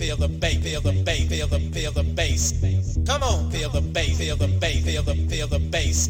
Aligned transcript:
Feel 0.00 0.16
the 0.16 0.28
bass, 0.28 0.56
feel 0.62 0.80
the 0.80 0.92
bass, 1.04 1.28
feel 1.28 1.46
the 1.46 1.60
feel 1.60 1.92
the 1.92 2.02
bass. 2.02 2.54
Come 3.04 3.22
on, 3.22 3.50
feel 3.50 3.68
the 3.68 3.82
bass, 3.82 4.16
feel 4.16 4.34
the 4.34 4.48
bass, 4.48 4.82
feel 4.82 5.02
the 5.02 5.14
feel 5.28 5.46
the 5.46 5.58
bass. 5.58 6.08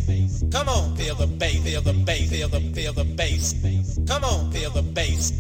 Come 0.53 0.69
on, 0.69 0.95
feel 0.95 1.17
the 1.17 1.27
bass, 1.27 1.59
feel 1.65 1.81
the 1.83 1.93
bass, 2.07 2.31
feel 2.31 2.49
the 2.49 2.61
feel 2.71 2.93
the 2.93 3.03
bass. 3.03 3.99
Come 4.07 4.23
on, 4.23 4.53
feel 4.53 4.71
the 4.71 4.83
bass. 4.83 5.33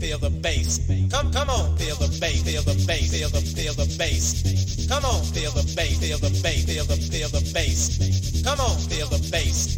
Feel 0.00 0.16
the 0.16 0.30
bass. 0.40 0.80
Come 1.10 1.30
come 1.30 1.50
on, 1.50 1.76
feel 1.76 1.96
the 1.96 2.08
bass, 2.18 2.40
feel 2.42 2.62
the 2.62 2.82
bass, 2.88 3.12
feel 3.12 3.28
the 3.28 3.40
feel 3.44 3.74
the 3.74 3.94
bass. 3.98 4.88
Come 4.88 5.04
on, 5.04 5.22
feel 5.24 5.52
the 5.52 5.74
bass, 5.76 5.98
feel 6.00 6.16
the 6.16 6.30
bass, 6.40 6.64
feel 6.64 6.84
the 6.86 6.96
feel 6.96 7.28
the 7.28 7.44
bass. 7.52 8.42
Come 8.42 8.60
on, 8.60 8.78
feel 8.88 9.06
the 9.08 9.20
bass. 9.30 9.76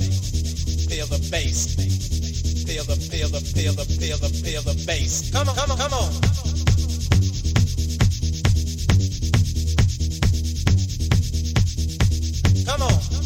Feel 0.87 1.07
the 1.07 1.19
bass. 1.33 1.75
Feel 2.63 2.85
the 2.85 2.95
feel 2.95 3.29
the 3.29 3.41
feel 3.41 3.73
the 3.75 3.85
feel 3.85 4.19
the 4.23 4.29
feel 4.31 4.63
the 4.63 4.85
bass. 4.87 5.33
Come 5.33 5.49
on, 5.49 5.57
come 5.57 5.73
on, 5.73 5.79
come 5.79 5.95
on. 5.95 6.52
Vámonos. 12.83 13.22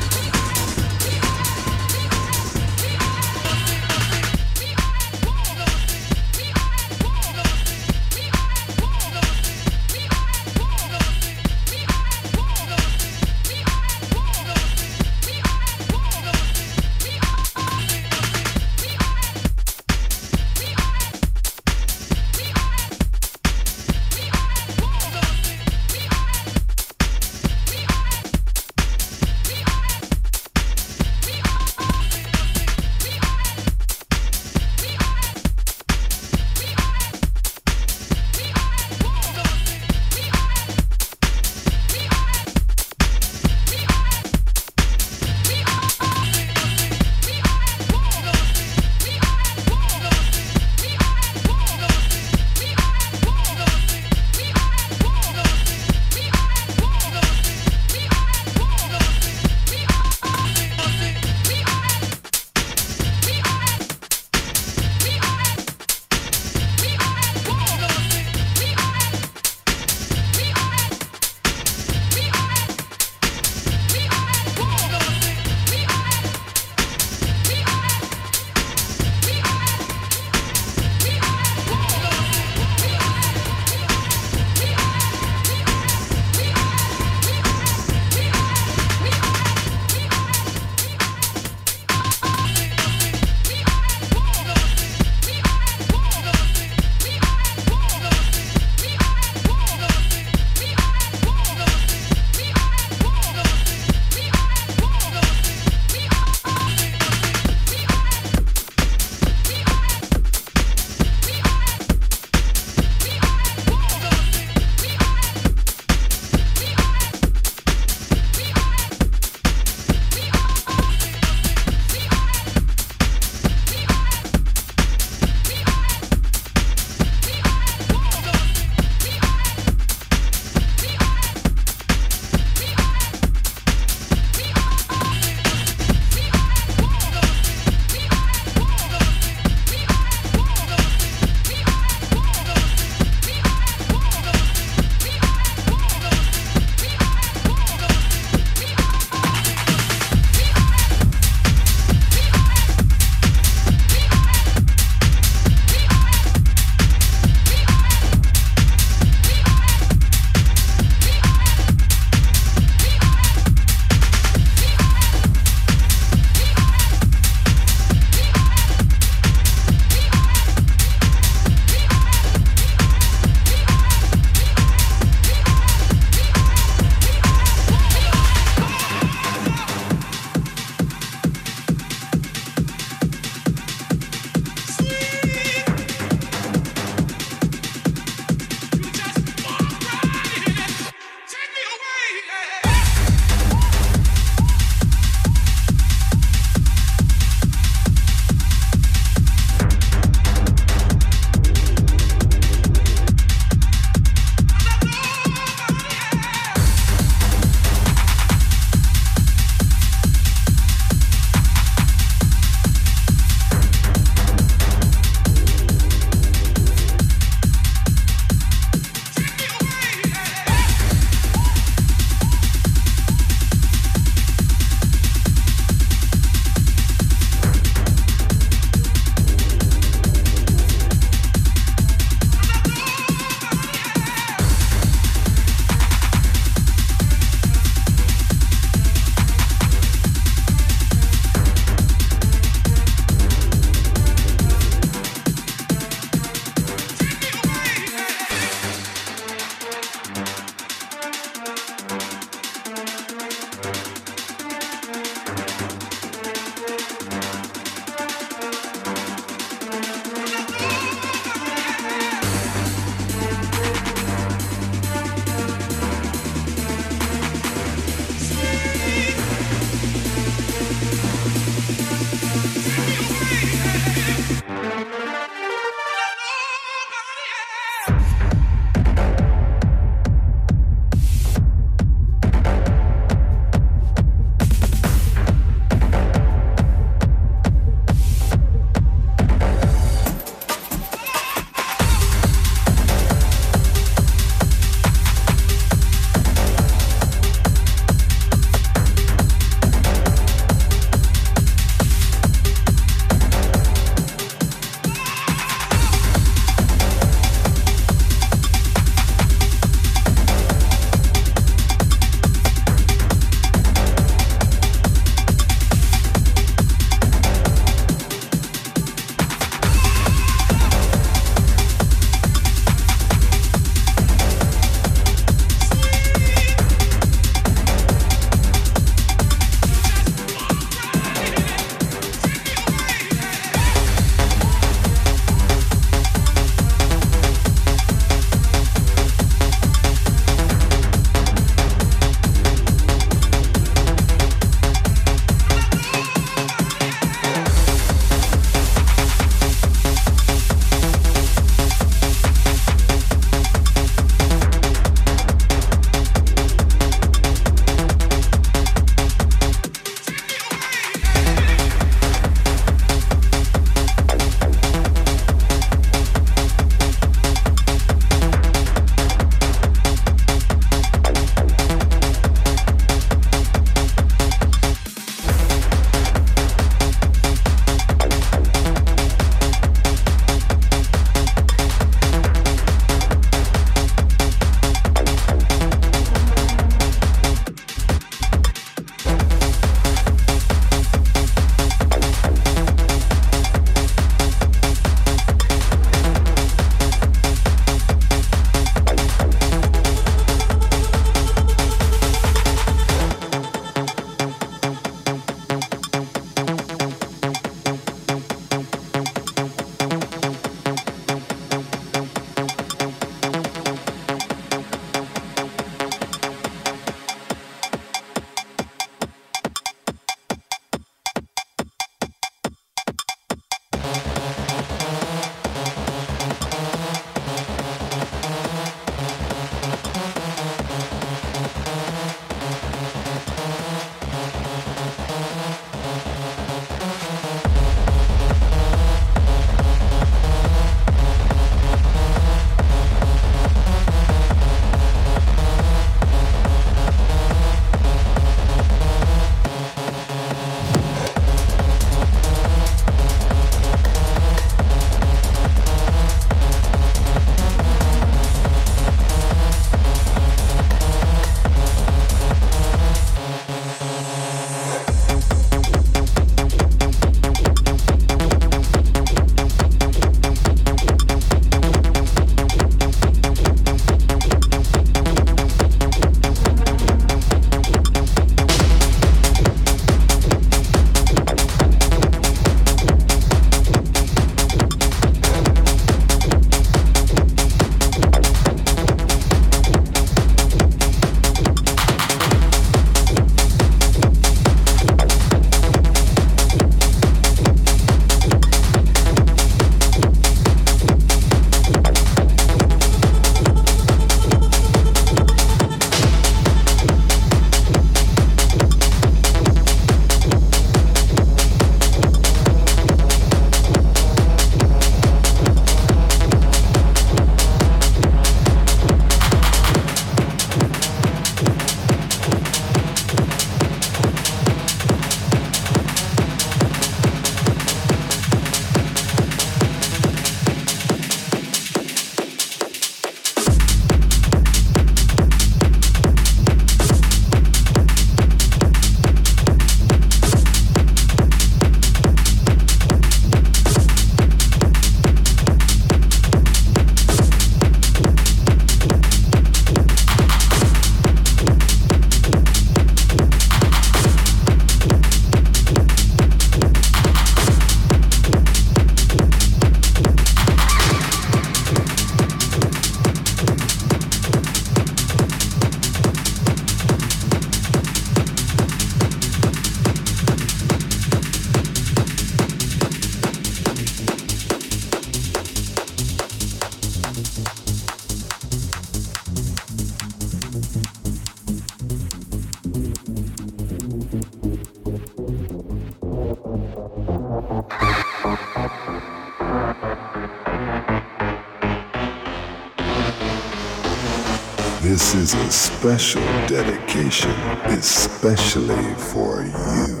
Special 595.81 596.21
dedication, 596.45 597.31
especially 597.65 598.93
for 598.93 599.41
you. 599.41 600.00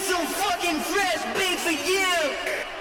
Some 0.00 0.26
fucking 0.26 0.80
fresh 0.80 1.22
beat 1.36 1.58
for 1.58 1.70
you. 1.70 2.79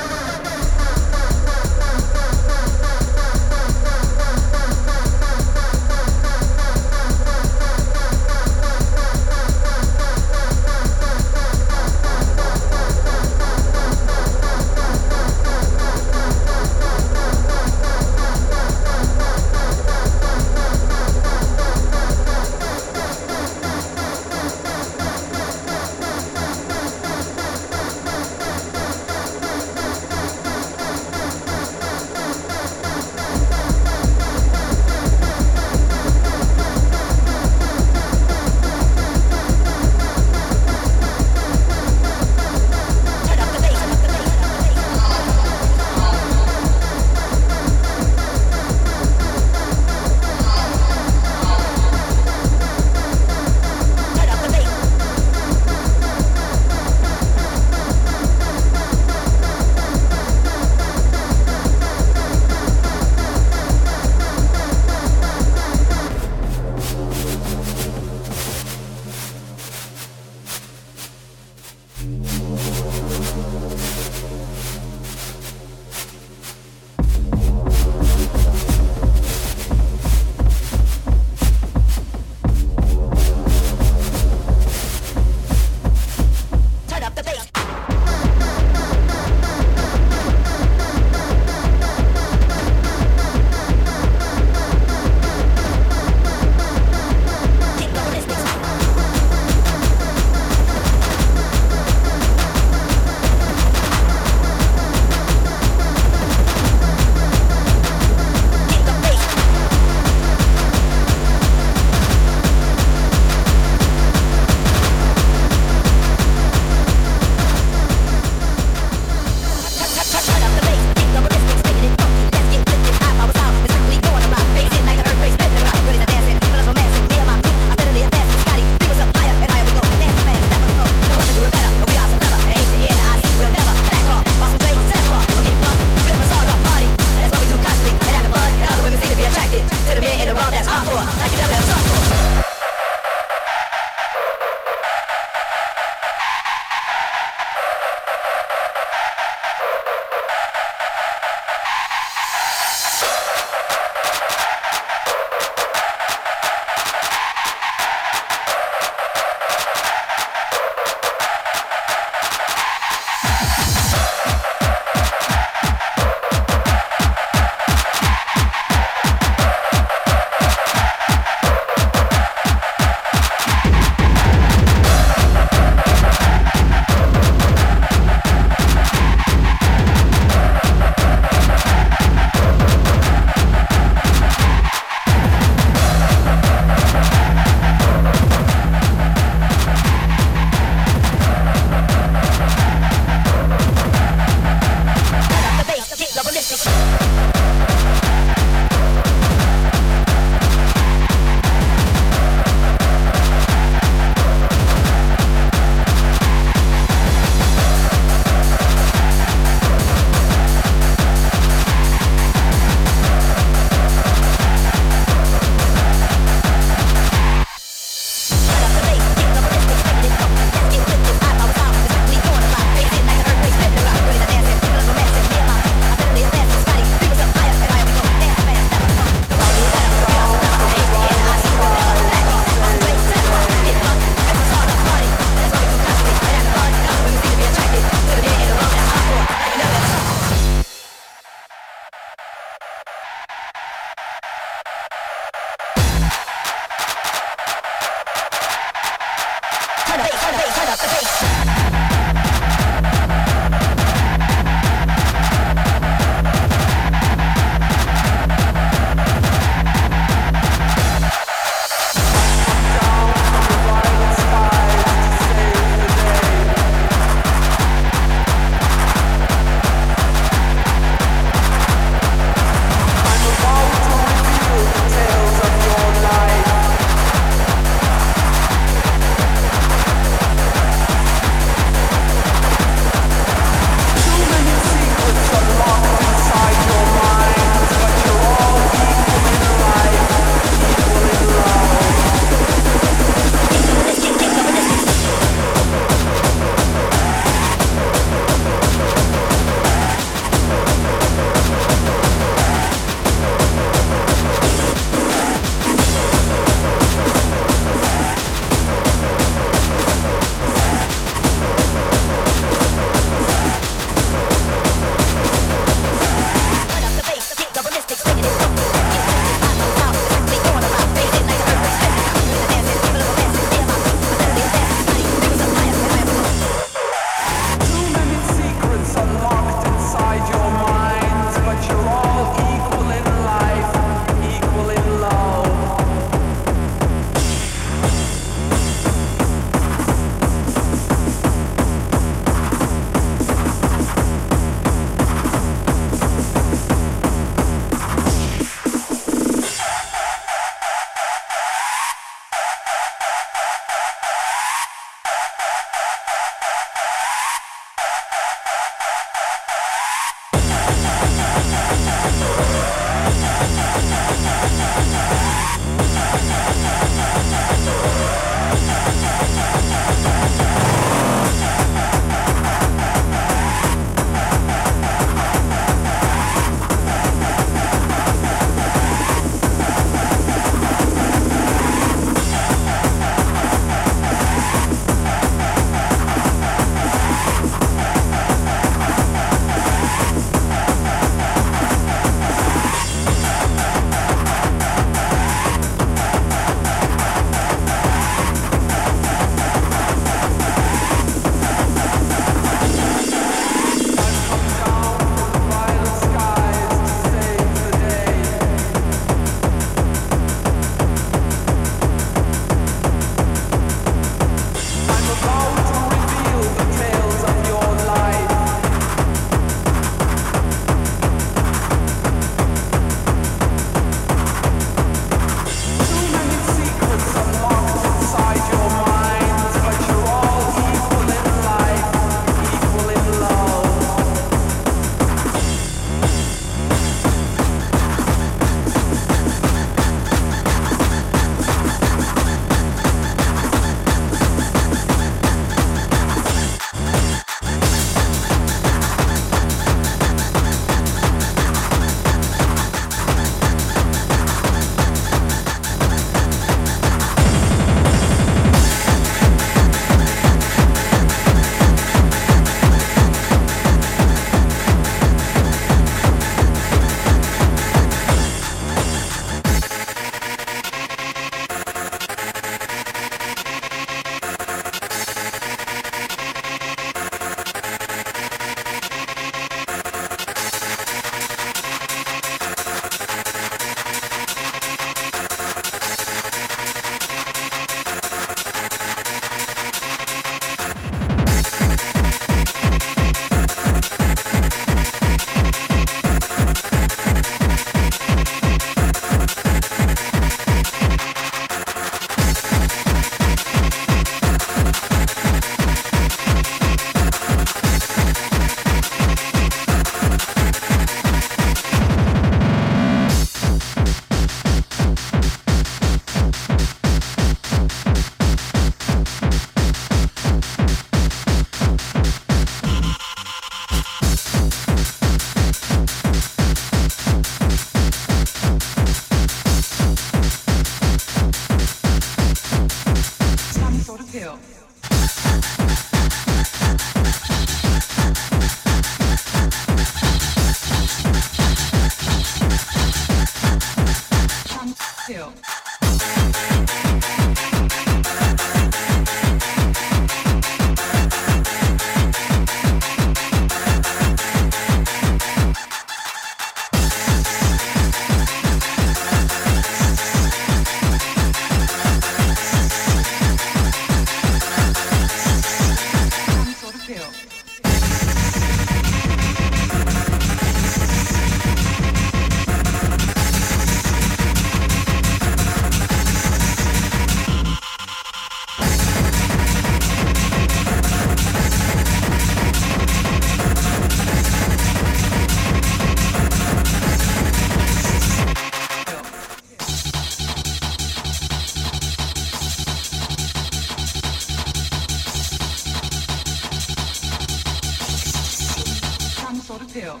Pill. 599.72 600.00